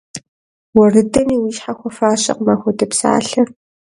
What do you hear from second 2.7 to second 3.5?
псалъэ.